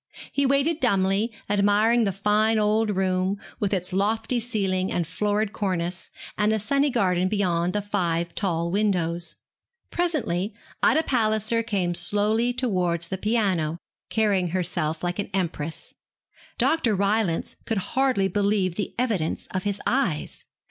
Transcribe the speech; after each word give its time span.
He 0.31 0.47
waited 0.47 0.79
dumbly, 0.79 1.31
admiring 1.47 2.05
the 2.05 2.11
fine 2.11 2.57
old 2.57 2.89
room, 2.89 3.37
with 3.59 3.71
its 3.71 3.93
lofty 3.93 4.39
ceiling, 4.39 4.91
and 4.91 5.05
florid 5.05 5.53
cornice, 5.53 6.09
and 6.39 6.51
the 6.51 6.57
sunny 6.57 6.89
garden 6.89 7.27
beyond 7.27 7.73
the 7.73 7.83
five 7.83 8.33
tall 8.33 8.71
windows. 8.71 9.35
Presently 9.91 10.55
Ida 10.81 11.03
Palliser 11.03 11.61
came 11.61 11.93
slowly 11.93 12.51
towards 12.51 13.09
the 13.09 13.17
piano, 13.19 13.77
carrying 14.09 14.47
herself 14.47 15.03
like 15.03 15.19
an 15.19 15.29
empress. 15.35 15.93
Dr. 16.57 16.95
Rylance 16.95 17.57
could 17.67 17.77
hardly 17.93 18.27
believe 18.27 18.77
the 18.77 18.95
evidence 18.97 19.45
of 19.51 19.65
his 19.65 19.79
eyes. 19.85 20.45